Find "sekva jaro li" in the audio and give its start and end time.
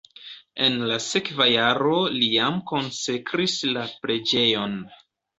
1.07-2.29